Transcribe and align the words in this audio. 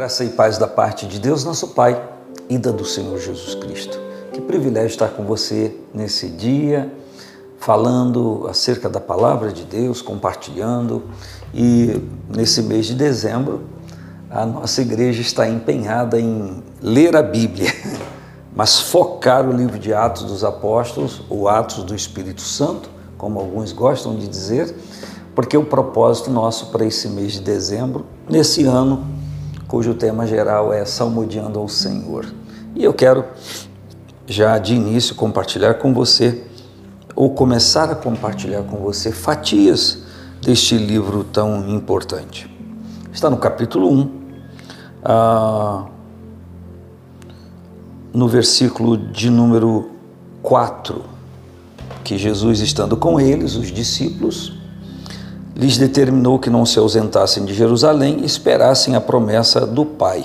Graça 0.00 0.24
e 0.24 0.30
paz 0.30 0.56
da 0.56 0.66
parte 0.66 1.06
de 1.06 1.20
Deus, 1.20 1.44
nosso 1.44 1.68
Pai, 1.68 2.02
e 2.48 2.56
da 2.56 2.70
do 2.70 2.86
Senhor 2.86 3.18
Jesus 3.18 3.54
Cristo. 3.54 4.00
Que 4.32 4.40
privilégio 4.40 4.88
estar 4.88 5.08
com 5.08 5.24
você 5.24 5.76
nesse 5.92 6.30
dia, 6.30 6.90
falando 7.58 8.46
acerca 8.48 8.88
da 8.88 8.98
palavra 8.98 9.52
de 9.52 9.62
Deus, 9.62 10.00
compartilhando. 10.00 11.02
E 11.52 12.02
nesse 12.34 12.62
mês 12.62 12.86
de 12.86 12.94
dezembro, 12.94 13.60
a 14.30 14.46
nossa 14.46 14.80
igreja 14.80 15.20
está 15.20 15.46
empenhada 15.46 16.18
em 16.18 16.62
ler 16.80 17.14
a 17.14 17.22
Bíblia, 17.22 17.70
mas 18.56 18.80
focar 18.80 19.46
o 19.46 19.52
livro 19.52 19.78
de 19.78 19.92
Atos 19.92 20.22
dos 20.22 20.42
Apóstolos, 20.42 21.20
ou 21.28 21.46
Atos 21.46 21.84
do 21.84 21.94
Espírito 21.94 22.40
Santo, 22.40 22.88
como 23.18 23.38
alguns 23.38 23.70
gostam 23.70 24.16
de 24.16 24.26
dizer, 24.26 24.74
porque 25.34 25.58
o 25.58 25.64
propósito 25.66 26.30
nosso 26.30 26.70
para 26.70 26.86
esse 26.86 27.06
mês 27.06 27.32
de 27.32 27.40
dezembro, 27.42 28.06
nesse 28.26 28.64
ano, 28.64 29.19
cujo 29.70 29.94
tema 29.94 30.26
geral 30.26 30.72
é 30.72 30.84
Salmodiando 30.84 31.60
ao 31.60 31.68
Senhor. 31.68 32.26
E 32.74 32.82
eu 32.82 32.92
quero 32.92 33.24
já 34.26 34.58
de 34.58 34.74
início 34.74 35.14
compartilhar 35.14 35.74
com 35.74 35.94
você, 35.94 36.42
ou 37.14 37.30
começar 37.30 37.88
a 37.88 37.94
compartilhar 37.94 38.64
com 38.64 38.78
você, 38.78 39.12
fatias 39.12 39.98
deste 40.42 40.76
livro 40.76 41.22
tão 41.22 41.68
importante. 41.68 42.50
Está 43.12 43.30
no 43.30 43.36
capítulo 43.36 43.92
1, 43.92 44.20
ah, 45.04 45.86
no 48.12 48.26
versículo 48.26 48.96
de 48.96 49.30
número 49.30 49.90
4, 50.42 51.04
que 52.02 52.18
Jesus, 52.18 52.58
estando 52.58 52.96
com 52.96 53.20
eles, 53.20 53.54
os 53.54 53.68
discípulos, 53.68 54.59
lhes 55.60 55.76
determinou 55.76 56.38
que 56.38 56.48
não 56.48 56.64
se 56.64 56.78
ausentassem 56.78 57.44
de 57.44 57.52
Jerusalém 57.52 58.20
e 58.22 58.24
esperassem 58.24 58.96
a 58.96 59.00
promessa 59.00 59.66
do 59.66 59.84
Pai. 59.84 60.24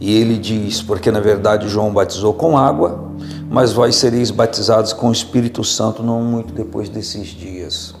E 0.00 0.16
ele 0.16 0.38
diz: 0.38 0.80
Porque 0.80 1.10
na 1.10 1.20
verdade 1.20 1.68
João 1.68 1.92
batizou 1.92 2.32
com 2.32 2.56
água, 2.56 3.10
mas 3.50 3.74
vós 3.74 3.96
sereis 3.96 4.30
batizados 4.30 4.94
com 4.94 5.10
o 5.10 5.12
Espírito 5.12 5.62
Santo 5.62 6.02
não 6.02 6.22
muito 6.22 6.54
depois 6.54 6.88
desses 6.88 7.28
dias. 7.28 7.94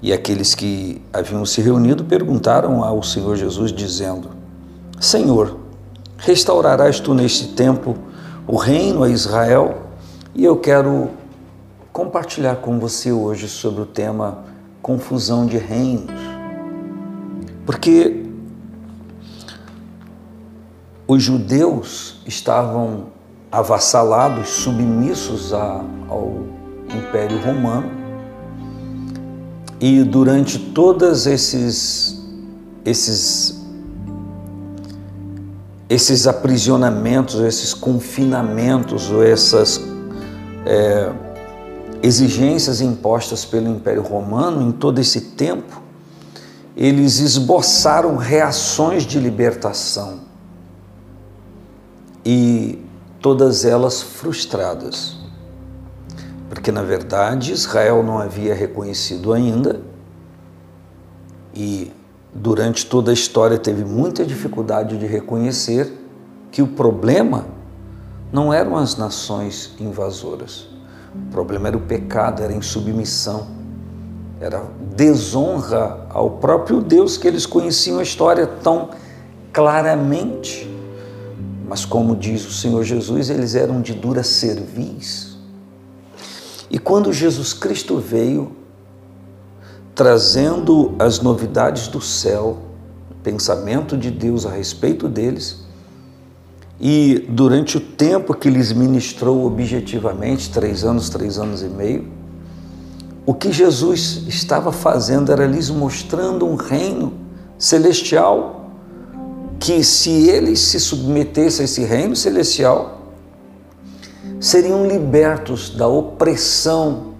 E 0.00 0.10
aqueles 0.10 0.54
que 0.54 1.02
haviam 1.12 1.44
se 1.44 1.60
reunido 1.60 2.02
perguntaram 2.04 2.82
ao 2.82 3.02
Senhor 3.02 3.36
Jesus, 3.36 3.70
dizendo: 3.70 4.30
Senhor, 4.98 5.58
restaurarás 6.16 6.98
tu 6.98 7.12
neste 7.12 7.48
tempo 7.48 7.94
o 8.46 8.56
reino 8.56 9.02
a 9.02 9.10
Israel? 9.10 9.82
E 10.34 10.42
eu 10.42 10.56
quero 10.56 11.10
compartilhar 11.92 12.56
com 12.56 12.78
você 12.78 13.12
hoje 13.12 13.48
sobre 13.48 13.82
o 13.82 13.86
tema 13.86 14.55
confusão 14.86 15.46
de 15.46 15.58
reinos. 15.58 16.14
Porque 17.66 18.24
os 21.08 21.20
judeus 21.20 22.20
estavam 22.24 23.06
avassalados, 23.50 24.48
submissos 24.48 25.52
a, 25.52 25.84
ao 26.08 26.44
Império 26.96 27.36
Romano, 27.42 27.90
e 29.80 30.04
durante 30.04 30.56
todos 30.56 31.26
esses, 31.26 32.24
esses, 32.84 33.60
esses 35.88 36.28
aprisionamentos, 36.28 37.40
esses 37.40 37.74
confinamentos, 37.74 39.10
ou 39.10 39.24
essas 39.24 39.80
é, 40.64 41.25
exigências 42.02 42.80
impostas 42.80 43.44
pelo 43.44 43.68
Império 43.68 44.02
Romano 44.02 44.62
em 44.62 44.72
todo 44.72 44.98
esse 44.98 45.20
tempo, 45.20 45.82
eles 46.76 47.18
esboçaram 47.20 48.16
reações 48.16 49.04
de 49.04 49.18
libertação 49.18 50.20
e 52.24 52.84
todas 53.20 53.64
elas 53.64 54.02
frustradas. 54.02 55.16
Porque, 56.50 56.70
na 56.70 56.82
verdade, 56.82 57.52
Israel 57.52 58.02
não 58.02 58.18
havia 58.18 58.54
reconhecido 58.54 59.32
ainda 59.32 59.80
e, 61.54 61.92
durante 62.34 62.84
toda 62.86 63.10
a 63.10 63.14
história, 63.14 63.58
teve 63.58 63.84
muita 63.84 64.24
dificuldade 64.24 64.98
de 64.98 65.06
reconhecer 65.06 65.92
que 66.50 66.60
o 66.60 66.66
problema 66.66 67.46
não 68.30 68.52
eram 68.52 68.76
as 68.76 68.96
nações 68.96 69.74
invasoras 69.80 70.75
o 71.28 71.30
problema 71.30 71.68
era 71.68 71.76
o 71.76 71.80
pecado, 71.80 72.42
era 72.42 72.52
a 72.52 72.56
insubmissão, 72.56 73.46
era 74.40 74.62
desonra 74.94 76.06
ao 76.10 76.30
próprio 76.30 76.80
Deus 76.80 77.16
que 77.16 77.26
eles 77.26 77.46
conheciam 77.46 77.98
a 77.98 78.02
história 78.02 78.46
tão 78.46 78.90
claramente. 79.52 80.70
Mas, 81.68 81.84
como 81.84 82.14
diz 82.14 82.46
o 82.46 82.52
Senhor 82.52 82.84
Jesus, 82.84 83.28
eles 83.28 83.54
eram 83.54 83.80
de 83.80 83.92
dura 83.92 84.22
cerviz. 84.22 85.36
E 86.70 86.78
quando 86.78 87.12
Jesus 87.12 87.52
Cristo 87.52 87.98
veio, 87.98 88.54
trazendo 89.94 90.94
as 90.98 91.20
novidades 91.20 91.88
do 91.88 92.00
céu, 92.00 92.58
o 93.10 93.14
pensamento 93.22 93.96
de 93.96 94.10
Deus 94.10 94.44
a 94.46 94.50
respeito 94.50 95.08
deles, 95.08 95.65
e 96.80 97.26
durante 97.28 97.78
o 97.78 97.80
tempo 97.80 98.34
que 98.34 98.50
lhes 98.50 98.72
ministrou 98.72 99.46
objetivamente, 99.46 100.50
três 100.50 100.84
anos, 100.84 101.08
três 101.08 101.38
anos 101.38 101.62
e 101.62 101.68
meio, 101.68 102.06
o 103.24 103.32
que 103.32 103.50
Jesus 103.50 104.24
estava 104.28 104.70
fazendo 104.70 105.32
era 105.32 105.46
lhes 105.46 105.70
mostrando 105.70 106.46
um 106.46 106.54
reino 106.54 107.14
celestial 107.58 108.70
que, 109.58 109.82
se 109.82 110.28
eles 110.28 110.60
se 110.60 110.78
submetessem 110.78 111.62
a 111.62 111.64
esse 111.64 111.82
reino 111.82 112.14
celestial, 112.14 113.00
seriam 114.38 114.86
libertos 114.86 115.70
da 115.70 115.88
opressão 115.88 117.14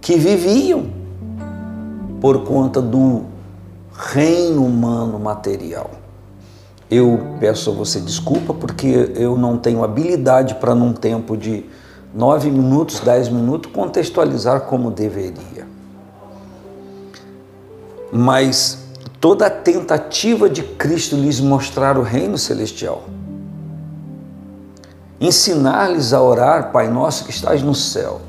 que 0.00 0.16
viviam 0.16 0.86
por 2.20 2.44
conta 2.44 2.80
do 2.80 3.24
reino 3.92 4.64
humano 4.64 5.18
material. 5.18 6.01
Eu 6.94 7.38
peço 7.40 7.70
a 7.70 7.72
você 7.72 7.98
desculpa 8.02 8.52
porque 8.52 9.12
eu 9.14 9.38
não 9.38 9.56
tenho 9.56 9.82
habilidade 9.82 10.56
para, 10.56 10.74
num 10.74 10.92
tempo 10.92 11.38
de 11.38 11.64
nove 12.14 12.50
minutos, 12.50 13.00
dez 13.00 13.30
minutos, 13.30 13.72
contextualizar 13.72 14.60
como 14.66 14.90
deveria. 14.90 15.66
Mas 18.12 18.78
toda 19.18 19.46
a 19.46 19.50
tentativa 19.50 20.50
de 20.50 20.62
Cristo 20.62 21.16
lhes 21.16 21.40
mostrar 21.40 21.96
o 21.96 22.02
reino 22.02 22.36
celestial, 22.36 23.04
ensinar-lhes 25.18 26.12
a 26.12 26.20
orar, 26.20 26.72
Pai 26.72 26.90
Nosso 26.90 27.24
que 27.24 27.30
estás 27.30 27.62
no 27.62 27.74
céu, 27.74 28.20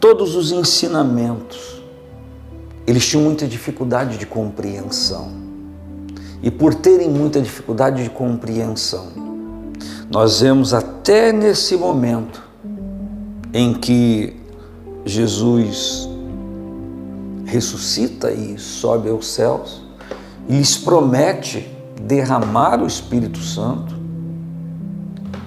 todos 0.00 0.34
os 0.34 0.52
ensinamentos, 0.52 1.82
eles 2.86 3.06
tinham 3.06 3.22
muita 3.22 3.46
dificuldade 3.46 4.16
de 4.16 4.24
compreensão 4.24 5.45
e 6.42 6.50
por 6.50 6.74
terem 6.74 7.08
muita 7.08 7.40
dificuldade 7.40 8.02
de 8.02 8.10
compreensão. 8.10 9.06
Nós 10.10 10.40
vemos 10.40 10.72
até 10.72 11.32
nesse 11.32 11.76
momento 11.76 12.42
em 13.52 13.74
que 13.74 14.36
Jesus 15.04 16.08
ressuscita 17.44 18.30
e 18.30 18.58
sobe 18.58 19.08
aos 19.08 19.26
céus 19.28 19.82
e 20.48 20.56
lhes 20.56 20.76
promete 20.76 21.68
derramar 22.00 22.82
o 22.82 22.86
Espírito 22.86 23.38
Santo, 23.38 23.96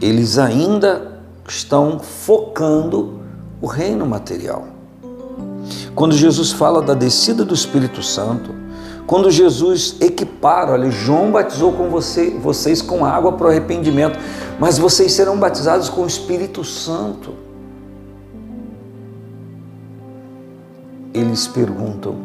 eles 0.01 0.37
ainda 0.37 1.21
estão 1.47 1.99
focando 1.99 3.19
o 3.61 3.67
reino 3.67 4.05
material. 4.05 4.67
Quando 5.93 6.15
Jesus 6.15 6.51
fala 6.51 6.81
da 6.81 6.93
descida 6.93 7.43
do 7.43 7.53
Espírito 7.53 8.01
Santo, 8.01 8.53
quando 9.09 9.31
Jesus 9.31 9.95
equipara, 9.99 10.73
olha, 10.73 10.91
João 10.91 11.31
batizou 11.31 11.73
com 11.73 11.89
você, 11.89 12.29
vocês 12.29 12.79
com 12.79 13.03
água 13.03 13.31
para 13.31 13.47
o 13.47 13.49
arrependimento, 13.49 14.19
mas 14.59 14.77
vocês 14.77 15.13
serão 15.13 15.35
batizados 15.35 15.89
com 15.89 16.03
o 16.03 16.05
Espírito 16.05 16.63
Santo. 16.63 17.33
Eles 21.11 21.47
perguntam: 21.47 22.17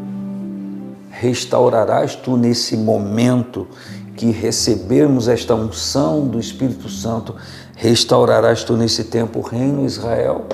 restaurarás 1.08 2.16
tu 2.16 2.36
nesse 2.36 2.76
momento 2.76 3.66
que 4.14 4.31
recebermos 4.31 5.26
esta 5.26 5.54
unção 5.54 6.28
do 6.28 6.38
Espírito 6.38 6.90
Santo, 6.90 7.34
restaurarás 7.76 8.62
tu 8.62 8.76
nesse 8.76 9.04
tempo 9.04 9.38
o 9.38 9.42
reino 9.42 9.86
Israel? 9.86 10.44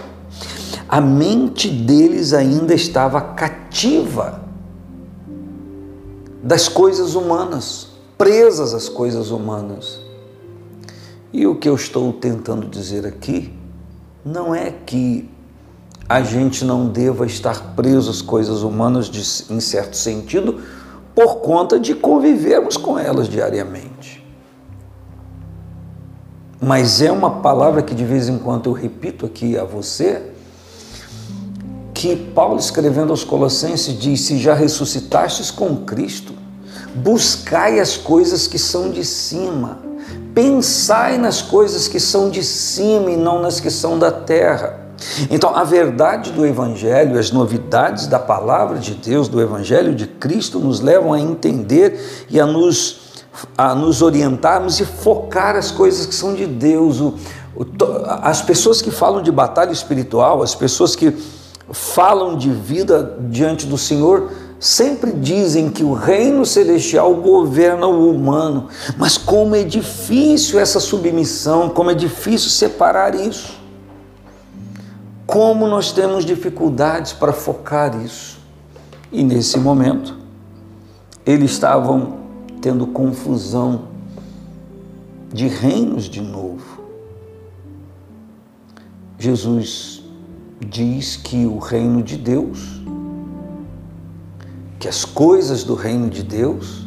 A 0.89 1.01
mente 1.01 1.69
deles 1.69 2.33
ainda 2.33 2.73
estava 2.73 3.21
cativa 3.21 4.49
das 6.43 6.69
coisas 6.69 7.15
humanas, 7.15 7.89
presas 8.17 8.75
às 8.75 8.89
coisas 8.89 9.31
humanas. 9.31 10.01
E 11.33 11.47
o 11.47 11.57
que 11.57 11.69
eu 11.69 11.75
estou 11.75 12.13
tentando 12.13 12.67
dizer 12.67 13.07
aqui 13.07 13.53
não 14.25 14.55
é 14.55 14.71
que 14.71 15.31
a 16.09 16.23
gente 16.23 16.65
não 16.65 16.89
deva 16.89 17.25
estar 17.25 17.75
preso 17.77 18.11
às 18.11 18.21
coisas 18.21 18.63
humanas 18.63 19.07
de, 19.07 19.21
em 19.53 19.61
certo 19.61 19.97
sentido, 19.97 20.61
por 21.15 21.37
conta 21.37 21.79
de 21.79 21.95
convivermos 21.95 22.77
com 22.77 22.99
elas 22.99 23.29
diariamente. 23.29 24.27
Mas 26.61 27.01
é 27.01 27.13
uma 27.13 27.41
palavra 27.41 27.81
que 27.81 27.95
de 27.95 28.05
vez 28.05 28.29
em 28.29 28.39
quando 28.39 28.69
eu 28.69 28.73
repito 28.73 29.25
aqui 29.25 29.57
a 29.57 29.65
você, 29.65 30.30
que 32.01 32.17
Paulo 32.17 32.59
escrevendo 32.59 33.11
aos 33.11 33.25
Colossenses 33.25 33.99
diz: 33.99 34.23
Se 34.23 34.39
já 34.39 34.55
ressuscitastes 34.55 35.51
com 35.51 35.77
Cristo, 35.77 36.33
buscai 36.95 37.79
as 37.79 37.95
coisas 37.95 38.47
que 38.47 38.59
são 38.59 38.91
de 38.91 39.05
cima, 39.05 39.81
pensai 40.35 41.19
nas 41.19 41.43
coisas 41.43 41.89
que 41.89 42.01
são 42.01 42.31
de 42.31 42.43
cima 42.43 43.11
e 43.11 43.19
não 43.19 43.43
nas 43.43 43.61
que 43.61 43.71
são 43.71 43.99
da 43.99 44.11
terra. 44.11 44.81
Então, 45.31 45.55
a 45.55 45.63
verdade 45.63 46.33
do 46.33 46.47
Evangelho, 46.47 47.19
as 47.19 47.31
novidades 47.31 48.07
da 48.07 48.19
palavra 48.19 48.79
de 48.79 48.95
Deus, 48.95 49.29
do 49.29 49.39
Evangelho 49.39 49.95
de 49.95 50.07
Cristo, 50.07 50.59
nos 50.59 50.81
levam 50.81 51.13
a 51.13 51.21
entender 51.21 52.27
e 52.31 52.41
a 52.41 52.47
nos, 52.47 53.25
a 53.59 53.75
nos 53.75 54.01
orientarmos 54.01 54.81
e 54.81 54.87
focar 54.87 55.55
as 55.55 55.71
coisas 55.71 56.07
que 56.07 56.15
são 56.15 56.33
de 56.33 56.47
Deus. 56.47 56.99
O, 56.99 57.15
o, 57.55 57.67
as 58.23 58.41
pessoas 58.41 58.81
que 58.81 58.91
falam 58.91 59.23
de 59.23 59.31
batalha 59.31 59.73
espiritual, 59.73 60.43
as 60.43 60.55
pessoas 60.55 60.97
que 60.97 61.15
falam 61.73 62.37
de 62.37 62.51
vida 62.51 63.19
diante 63.29 63.67
do 63.67 63.79
Senhor, 63.79 64.31
sempre 64.59 65.13
dizem 65.13 65.71
que 65.71 65.83
o 65.83 65.95
reino 65.95 66.45
celestial 66.45 67.15
governa 67.15 67.87
o 67.87 68.11
humano, 68.11 68.69
mas 68.99 69.17
como 69.17 69.55
é 69.55 69.63
difícil 69.63 70.59
essa 70.59 70.79
submissão, 70.79 71.71
como 71.71 71.91
é 71.91 71.95
difícil 71.95 72.51
separar 72.51 73.15
isso. 73.15 73.59
Como 75.27 75.67
nós 75.67 75.93
temos 75.93 76.25
dificuldades 76.25 77.13
para 77.13 77.33
focar 77.33 77.99
isso. 78.05 78.39
E 79.13 79.23
nesse 79.23 79.59
momento, 79.59 80.17
eles 81.25 81.53
estavam 81.53 82.19
tendo 82.61 82.87
confusão 82.87 83.89
de 85.33 85.47
reinos 85.47 86.05
de 86.09 86.21
novo. 86.21 86.81
Jesus 89.19 90.00
diz 90.61 91.17
que 91.17 91.47
o 91.47 91.59
reino 91.59 92.03
de 92.03 92.17
Deus, 92.17 92.83
que 94.79 94.89
as 94.89 95.05
coisas 95.05 95.65
do 95.65 95.75
reino 95.75 96.11
de 96.11 96.23
Deus 96.23 96.87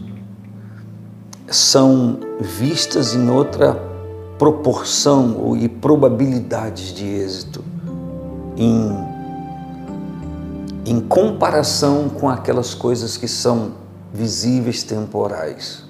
são 1.47 2.19
vistas 2.39 3.13
em 3.13 3.29
outra 3.29 3.73
proporção 4.37 5.55
e 5.57 5.67
probabilidades 5.67 6.93
de 6.93 7.05
êxito, 7.05 7.63
em, 8.57 8.91
em 10.85 10.99
comparação 11.01 12.09
com 12.09 12.29
aquelas 12.29 12.73
coisas 12.73 13.17
que 13.17 13.27
são 13.27 13.73
visíveis, 14.13 14.83
temporais. 14.83 15.83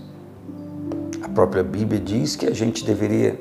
A 1.22 1.30
própria 1.30 1.64
Bíblia 1.64 2.00
diz 2.00 2.36
que 2.36 2.46
a 2.46 2.54
gente 2.54 2.86
deveria 2.86 3.40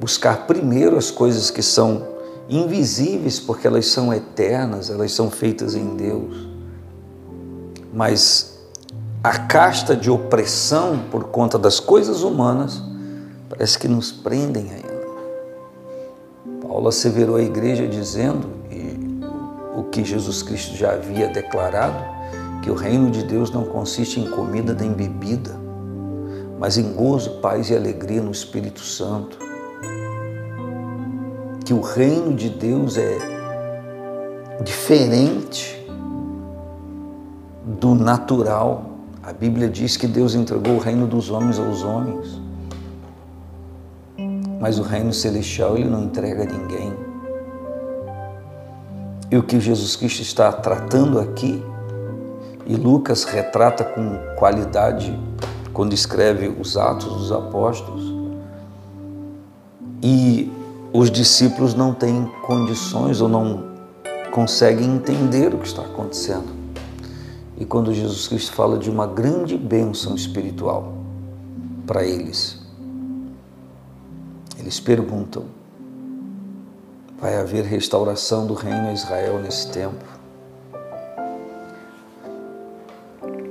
buscar 0.00 0.46
primeiro 0.46 0.96
as 0.96 1.10
coisas 1.10 1.50
que 1.50 1.62
são 1.62 2.13
invisíveis 2.48 3.40
porque 3.40 3.66
elas 3.66 3.86
são 3.86 4.12
eternas, 4.12 4.90
elas 4.90 5.12
são 5.12 5.30
feitas 5.30 5.74
em 5.74 5.96
Deus. 5.96 6.48
Mas 7.92 8.58
a 9.22 9.38
casta 9.38 9.96
de 9.96 10.10
opressão 10.10 11.00
por 11.10 11.24
conta 11.24 11.58
das 11.58 11.80
coisas 11.80 12.22
humanas 12.22 12.82
parece 13.48 13.78
que 13.78 13.88
nos 13.88 14.12
prendem 14.12 14.70
ainda. 14.70 14.94
Paulo 16.60 16.88
asseverou 16.88 17.36
a 17.36 17.42
igreja 17.42 17.86
dizendo, 17.86 18.48
o 19.76 19.82
que 19.82 20.04
Jesus 20.04 20.42
Cristo 20.42 20.76
já 20.76 20.92
havia 20.92 21.28
declarado, 21.28 21.98
que 22.62 22.70
o 22.70 22.74
reino 22.74 23.10
de 23.10 23.24
Deus 23.24 23.50
não 23.50 23.64
consiste 23.64 24.20
em 24.20 24.30
comida 24.30 24.72
nem 24.72 24.92
bebida, 24.92 25.50
mas 26.58 26.78
em 26.78 26.92
gozo, 26.92 27.38
paz 27.40 27.70
e 27.70 27.76
alegria 27.76 28.22
no 28.22 28.30
Espírito 28.30 28.80
Santo 28.80 29.36
que 31.64 31.72
o 31.72 31.80
reino 31.80 32.34
de 32.34 32.50
Deus 32.50 32.98
é 32.98 33.18
diferente 34.62 35.82
do 37.80 37.94
natural. 37.94 38.90
A 39.22 39.32
Bíblia 39.32 39.68
diz 39.68 39.96
que 39.96 40.06
Deus 40.06 40.34
entregou 40.34 40.74
o 40.74 40.78
reino 40.78 41.06
dos 41.06 41.30
homens 41.30 41.58
aos 41.58 41.82
homens. 41.82 42.40
Mas 44.60 44.78
o 44.78 44.82
reino 44.82 45.12
celestial 45.12 45.76
ele 45.76 45.88
não 45.88 46.04
entrega 46.04 46.42
a 46.42 46.46
ninguém. 46.46 46.92
E 49.30 49.36
o 49.36 49.42
que 49.42 49.58
Jesus 49.58 49.96
Cristo 49.96 50.20
está 50.20 50.52
tratando 50.52 51.18
aqui, 51.18 51.64
e 52.66 52.76
Lucas 52.76 53.24
retrata 53.24 53.82
com 53.82 54.18
qualidade 54.36 55.18
quando 55.72 55.92
escreve 55.92 56.48
os 56.48 56.76
Atos 56.76 57.12
dos 57.12 57.32
Apóstolos, 57.32 58.14
e 60.02 60.52
os 60.96 61.10
discípulos 61.10 61.74
não 61.74 61.92
têm 61.92 62.24
condições 62.46 63.20
ou 63.20 63.28
não 63.28 63.74
conseguem 64.30 64.94
entender 64.94 65.52
o 65.52 65.58
que 65.58 65.66
está 65.66 65.82
acontecendo. 65.82 66.54
E 67.58 67.64
quando 67.64 67.92
Jesus 67.92 68.28
Cristo 68.28 68.52
fala 68.52 68.78
de 68.78 68.88
uma 68.88 69.04
grande 69.04 69.58
bênção 69.58 70.14
espiritual 70.14 70.94
para 71.84 72.04
eles, 72.04 72.60
eles 74.56 74.78
perguntam: 74.78 75.46
vai 77.20 77.40
haver 77.40 77.64
restauração 77.64 78.46
do 78.46 78.54
reino 78.54 78.88
a 78.88 78.92
Israel 78.92 79.40
nesse 79.40 79.68
tempo? 79.72 80.04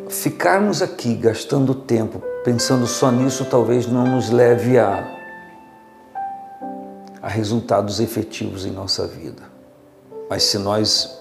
Ficarmos 0.07 0.81
aqui 0.81 1.13
gastando 1.13 1.75
tempo 1.75 2.22
pensando 2.46 2.86
só 2.88 3.12
nisso 3.12 3.44
talvez 3.46 3.88
não 3.88 4.06
nos 4.06 4.30
leve 4.30 4.78
a 4.78 5.23
resultados 7.33 8.00
efetivos 8.00 8.65
em 8.65 8.71
nossa 8.71 9.07
vida. 9.07 9.44
Mas 10.30 10.44
se 10.44 10.57
nós, 10.57 11.18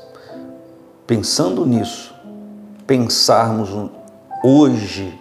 pensando 1.07 1.67
nisso, 1.67 2.15
pensarmos 2.87 3.71
hoje 4.45 5.19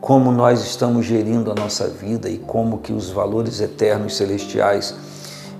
como 0.00 0.32
nós 0.32 0.62
estamos 0.62 1.06
gerindo 1.06 1.50
a 1.50 1.54
nossa 1.54 1.86
vida 1.86 2.28
e 2.28 2.38
como 2.38 2.78
que 2.78 2.92
os 2.92 3.10
valores 3.10 3.60
eternos 3.60 4.16
celestiais 4.16 4.94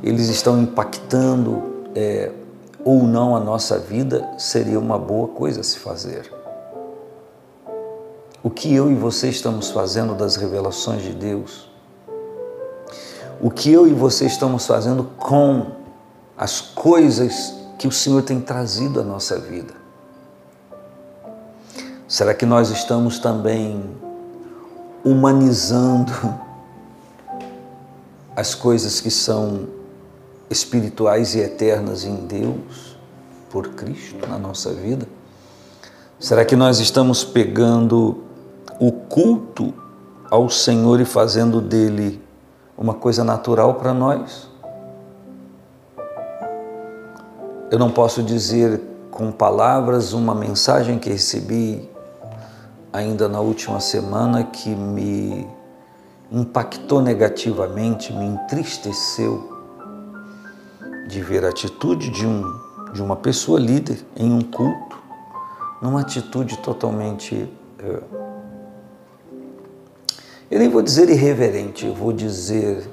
eles 0.03 0.29
estão 0.29 0.61
impactando 0.61 1.63
é, 1.95 2.31
ou 2.85 3.05
não 3.05 3.37
a 3.37 3.41
nossa 3.41 3.79
vida, 3.79 4.29
seria 4.37 4.79
uma 4.81 4.99
boa 4.99 5.29
coisa 5.29 5.61
a 5.61 5.65
se 5.65 5.79
fazer. 5.79 6.33
O 8.43 8.51
que 8.51 8.75
eu 8.75 8.91
e 8.91 8.95
você 8.95 9.29
estamos 9.29 9.71
fazendo 9.71 10.15
das 10.15 10.35
revelações 10.35 11.03
de 11.03 11.13
Deus 11.13 11.72
o 13.43 13.51
que 13.51 13.73
eu 13.73 13.89
e 13.89 13.93
você 13.93 14.25
estamos 14.25 14.65
fazendo 14.65 15.03
com 15.19 15.73
as 16.39 16.61
coisas 16.61 17.53
que 17.77 17.89
o 17.89 17.93
Senhor 17.93 18.23
tem 18.23 18.41
trazido 18.41 19.01
à 19.01 19.03
nossa 19.03 19.37
vida. 19.37 19.75
Será 22.07 22.33
que 22.33 22.47
nós 22.47 22.71
estamos 22.71 23.19
também 23.19 23.83
humanizando 25.05 26.13
as 28.37 28.55
coisas 28.55 29.01
que 29.01 29.11
são 29.11 29.67
espirituais 30.49 31.35
e 31.35 31.41
eternas 31.41 32.05
em 32.05 32.15
Deus, 32.27 32.97
por 33.51 33.71
Cristo, 33.71 34.25
na 34.29 34.39
nossa 34.39 34.73
vida? 34.73 35.09
Será 36.21 36.45
que 36.45 36.55
nós 36.55 36.79
estamos 36.79 37.25
pegando 37.25 38.23
o 38.79 38.93
culto 38.93 39.75
ao 40.31 40.49
Senhor 40.49 41.01
e 41.01 41.05
fazendo 41.05 41.61
dele 41.61 42.23
uma 42.77 42.95
coisa 42.95 43.23
natural 43.23 43.75
para 43.75 43.93
nós. 43.93 44.49
Eu 47.71 47.79
não 47.79 47.91
posso 47.91 48.23
dizer 48.23 48.81
com 49.11 49.31
palavras 49.31 50.13
uma 50.13 50.35
mensagem 50.35 50.99
que 50.99 51.09
recebi 51.11 51.89
ainda 52.93 53.29
na 53.29 53.41
última 53.41 53.81
semana 53.81 54.45
que 54.45 54.69
me 54.69 55.47
impactou 56.31 57.01
negativamente, 57.01 58.13
me 58.13 58.25
entristeceu 58.25 59.53
de 61.09 61.23
ver 61.23 61.45
a 61.45 61.51
atitude 61.51 62.11
de, 62.11 62.27
um, 62.27 62.43
de 62.93 63.03
uma 63.03 63.17
pessoa 63.17 63.61
líder 63.61 64.05
em 64.17 64.33
um 64.33 64.41
culto, 64.41 64.99
numa 65.81 66.01
atitude 66.01 66.57
totalmente 66.59 67.53
eh, 67.79 68.03
eu 70.53 70.59
nem 70.59 70.69
vou 70.69 70.83
dizer 70.83 71.09
irreverente, 71.09 71.87
eu 71.87 71.95
vou 71.95 72.13
dizer. 72.13 72.87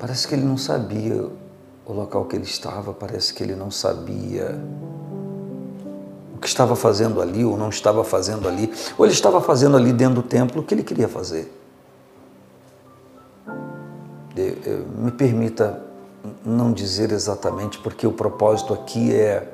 Parece 0.00 0.26
que 0.26 0.34
ele 0.34 0.44
não 0.44 0.56
sabia 0.56 1.28
o 1.86 1.92
local 1.92 2.24
que 2.24 2.34
ele 2.34 2.44
estava, 2.44 2.92
parece 2.92 3.32
que 3.32 3.40
ele 3.40 3.54
não 3.54 3.70
sabia 3.70 4.60
o 6.34 6.38
que 6.40 6.48
estava 6.48 6.74
fazendo 6.74 7.22
ali 7.22 7.44
ou 7.44 7.56
não 7.56 7.68
estava 7.68 8.02
fazendo 8.02 8.48
ali, 8.48 8.72
ou 8.98 9.06
ele 9.06 9.12
estava 9.12 9.40
fazendo 9.40 9.76
ali 9.76 9.92
dentro 9.92 10.16
do 10.16 10.22
templo 10.24 10.60
o 10.60 10.64
que 10.64 10.74
ele 10.74 10.82
queria 10.82 11.06
fazer. 11.06 11.48
Me 14.98 15.12
permita 15.12 15.80
não 16.44 16.72
dizer 16.72 17.12
exatamente, 17.12 17.78
porque 17.78 18.08
o 18.08 18.12
propósito 18.12 18.74
aqui 18.74 19.14
é 19.14 19.52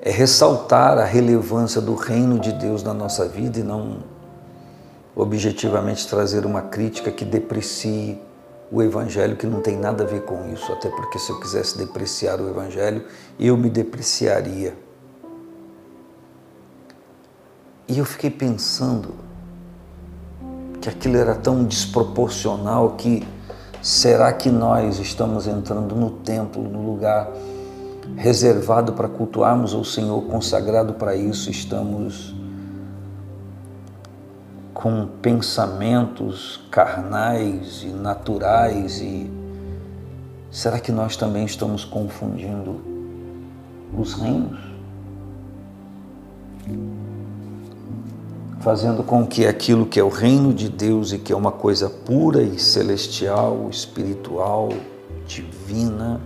é 0.00 0.10
ressaltar 0.10 0.98
a 0.98 1.04
relevância 1.04 1.80
do 1.80 1.94
reino 1.94 2.38
de 2.38 2.52
Deus 2.52 2.82
na 2.82 2.94
nossa 2.94 3.26
vida 3.26 3.58
e 3.58 3.62
não 3.62 3.98
objetivamente 5.18 6.06
trazer 6.06 6.46
uma 6.46 6.62
crítica 6.62 7.10
que 7.10 7.24
deprecie 7.24 8.22
o 8.70 8.80
Evangelho, 8.80 9.36
que 9.36 9.48
não 9.48 9.60
tem 9.60 9.76
nada 9.76 10.04
a 10.04 10.06
ver 10.06 10.22
com 10.22 10.48
isso, 10.52 10.72
até 10.72 10.88
porque 10.88 11.18
se 11.18 11.30
eu 11.30 11.40
quisesse 11.40 11.76
depreciar 11.76 12.40
o 12.40 12.48
Evangelho, 12.48 13.04
eu 13.38 13.56
me 13.56 13.68
depreciaria. 13.68 14.76
E 17.88 17.98
eu 17.98 18.04
fiquei 18.04 18.30
pensando 18.30 19.14
que 20.80 20.88
aquilo 20.88 21.16
era 21.16 21.34
tão 21.34 21.64
desproporcional 21.64 22.90
que 22.90 23.26
será 23.82 24.32
que 24.32 24.50
nós 24.50 25.00
estamos 25.00 25.48
entrando 25.48 25.96
no 25.96 26.10
templo, 26.10 26.62
no 26.62 26.92
lugar 26.92 27.28
reservado 28.16 28.92
para 28.92 29.08
cultuarmos 29.08 29.74
o 29.74 29.84
Senhor, 29.84 30.22
consagrado 30.26 30.94
para 30.94 31.16
isso, 31.16 31.50
estamos 31.50 32.34
com 34.78 35.08
pensamentos 35.20 36.60
carnais 36.70 37.82
e 37.82 37.88
naturais 37.88 39.00
e 39.00 39.28
será 40.52 40.78
que 40.78 40.92
nós 40.92 41.16
também 41.16 41.44
estamos 41.44 41.84
confundindo 41.84 42.80
os 43.92 44.14
reinos? 44.14 44.60
Fazendo 48.60 49.02
com 49.02 49.26
que 49.26 49.48
aquilo 49.48 49.84
que 49.84 49.98
é 49.98 50.04
o 50.04 50.08
reino 50.08 50.54
de 50.54 50.68
Deus 50.68 51.12
e 51.12 51.18
que 51.18 51.32
é 51.32 51.36
uma 51.36 51.50
coisa 51.50 51.90
pura 51.90 52.40
e 52.40 52.56
celestial, 52.56 53.66
espiritual, 53.68 54.68
divina, 55.26 56.20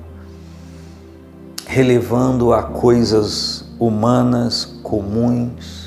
relevando 1.67 2.53
a 2.53 2.63
coisas 2.63 3.65
humanas 3.81 4.67
comuns, 4.83 5.82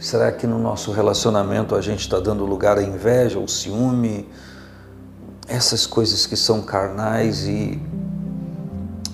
Será 0.00 0.32
que 0.32 0.46
no 0.46 0.58
nosso 0.58 0.92
relacionamento 0.92 1.74
a 1.74 1.82
gente 1.82 2.00
está 2.00 2.18
dando 2.18 2.46
lugar 2.46 2.78
à 2.78 2.82
inveja, 2.82 3.38
ao 3.38 3.46
ciúme, 3.46 4.26
essas 5.46 5.86
coisas 5.86 6.24
que 6.24 6.36
são 6.36 6.62
carnais 6.62 7.46
e, 7.46 7.78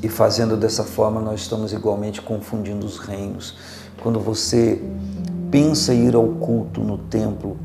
e 0.01 0.09
fazendo 0.09 0.57
dessa 0.57 0.85
forma 0.85 1.21
nós 1.21 1.41
estamos 1.41 1.73
igualmente 1.73 2.23
confundindo 2.23 2.87
os 2.87 2.99
reinos. 2.99 3.57
Quando 4.01 4.21
você 4.21 4.81
pensa 5.51 5.93
em 5.93 6.07
ir 6.07 6.15
ao 6.15 6.29
culto 6.29 6.81
no 6.81 6.99
templo 6.99 7.57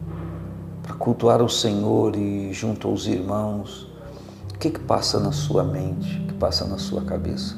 para 0.81 0.95
cultuar 0.95 1.43
o 1.43 1.49
Senhor 1.49 2.15
e 2.15 2.51
junto 2.51 2.87
aos 2.87 3.05
irmãos, 3.05 3.87
o 4.51 4.57
que, 4.57 4.71
que 4.71 4.79
passa 4.79 5.19
na 5.19 5.31
sua 5.31 5.63
mente, 5.63 6.23
o 6.23 6.27
que 6.29 6.33
passa 6.33 6.65
na 6.65 6.79
sua 6.79 7.03
cabeça? 7.03 7.55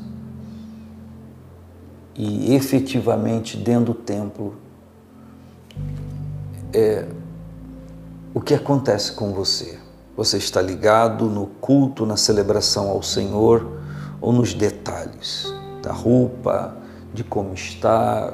E 2.14 2.54
efetivamente 2.54 3.56
dentro 3.56 3.94
do 3.94 4.00
templo 4.00 4.63
é 6.74 7.06
o 8.34 8.42
que 8.42 8.54
acontece 8.54 9.12
com 9.12 9.32
você. 9.32 9.78
Você 10.16 10.38
está 10.38 10.62
ligado 10.62 11.26
no 11.26 11.48
culto, 11.48 12.06
na 12.06 12.18
celebração 12.18 12.90
ao 12.90 13.02
Senhor 13.02 13.80
ou 14.22 14.32
nos 14.32 14.54
detalhes 14.54 15.54
da 15.82 15.92
roupa, 15.92 16.76
de 17.14 17.24
como 17.24 17.54
está? 17.54 18.34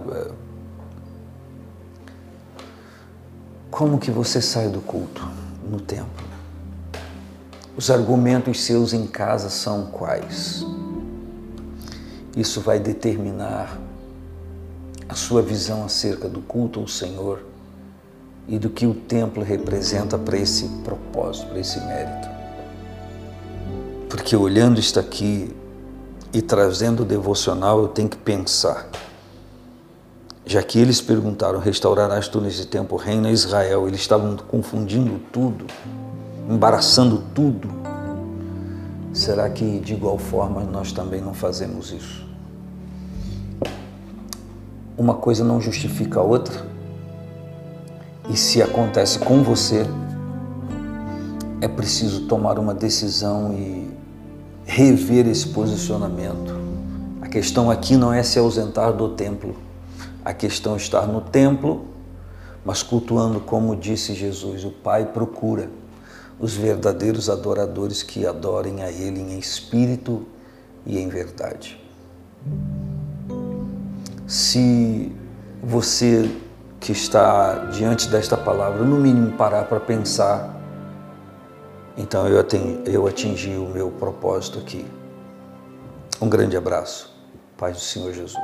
Como 3.69 3.97
que 3.97 4.11
você 4.11 4.41
sai 4.41 4.69
do 4.69 4.81
culto 4.81 5.27
no 5.69 5.79
templo? 5.79 6.27
Os 7.75 7.89
argumentos 7.89 8.61
seus 8.61 8.93
em 8.93 9.07
casa 9.07 9.49
são 9.49 9.85
quais? 9.87 10.65
Isso 12.35 12.61
vai 12.61 12.79
determinar 12.79 13.79
a 15.09 15.15
sua 15.15 15.41
visão 15.41 15.83
acerca 15.83 16.29
do 16.29 16.39
culto 16.39 16.79
ao 16.79 16.87
Senhor 16.87 17.43
e 18.47 18.59
do 18.59 18.69
que 18.69 18.85
o 18.85 18.93
templo 18.93 19.43
representa 19.43 20.19
para 20.19 20.37
esse 20.37 20.67
propósito, 20.83 21.47
para 21.47 21.59
esse 21.59 21.79
mérito. 21.79 22.29
Porque 24.07 24.35
olhando 24.35 24.79
isto 24.79 24.99
aqui 24.99 25.55
e 26.31 26.43
trazendo 26.43 27.01
o 27.01 27.05
devocional, 27.05 27.79
eu 27.79 27.87
tenho 27.87 28.07
que 28.07 28.17
pensar. 28.17 28.87
Já 30.45 30.61
que 30.61 30.79
eles 30.79 31.01
perguntaram, 31.01 31.59
restaurarás 31.59 32.27
tu 32.27 32.39
nesse 32.39 32.67
tempo 32.67 32.95
reina 32.95 33.31
Israel, 33.31 33.87
eles 33.87 33.99
estavam 33.99 34.37
confundindo 34.37 35.19
tudo, 35.31 35.65
embaraçando 36.47 37.23
tudo. 37.33 37.67
Será 39.11 39.49
que 39.49 39.79
de 39.79 39.93
igual 39.93 40.19
forma 40.19 40.63
nós 40.63 40.91
também 40.91 41.19
não 41.19 41.33
fazemos 41.33 41.91
isso? 41.91 42.28
Uma 44.99 45.13
coisa 45.13 45.45
não 45.45 45.61
justifica 45.61 46.19
a 46.19 46.23
outra? 46.23 46.61
E 48.29 48.35
se 48.35 48.61
acontece 48.61 49.17
com 49.17 49.41
você, 49.41 49.85
é 51.61 51.69
preciso 51.69 52.27
tomar 52.27 52.59
uma 52.59 52.73
decisão 52.73 53.53
e 53.53 53.89
rever 54.65 55.25
esse 55.25 55.47
posicionamento. 55.47 56.53
A 57.21 57.29
questão 57.29 57.71
aqui 57.71 57.95
não 57.95 58.11
é 58.11 58.21
se 58.23 58.37
ausentar 58.39 58.91
do 58.91 59.07
templo. 59.07 59.55
A 60.25 60.33
questão 60.33 60.73
é 60.73 60.77
estar 60.77 61.07
no 61.07 61.21
templo, 61.21 61.85
mas 62.65 62.83
cultuando 62.83 63.39
como 63.39 63.77
disse 63.77 64.13
Jesus, 64.13 64.65
o 64.65 64.69
Pai 64.69 65.05
procura 65.05 65.69
os 66.37 66.55
verdadeiros 66.55 67.29
adoradores 67.29 68.03
que 68.03 68.27
adorem 68.27 68.83
a 68.83 68.91
Ele 68.91 69.21
em 69.21 69.39
espírito 69.39 70.25
e 70.85 70.99
em 70.99 71.07
verdade. 71.07 71.81
Se 74.29 75.11
você 75.59 76.29
que 76.79 76.91
está 76.91 77.65
diante 77.71 78.07
desta 78.09 78.37
palavra, 78.37 78.83
no 78.83 78.95
mínimo 78.97 79.35
parar 79.35 79.63
para 79.63 79.79
pensar, 79.79 80.55
então 81.97 82.27
eu 82.27 82.39
atingi, 82.39 82.79
eu 82.85 83.07
atingi 83.07 83.57
o 83.57 83.65
meu 83.65 83.89
propósito 83.89 84.59
aqui. 84.59 84.85
Um 86.21 86.29
grande 86.29 86.55
abraço. 86.55 87.11
Paz 87.57 87.77
do 87.77 87.81
Senhor 87.81 88.13
Jesus. 88.13 88.37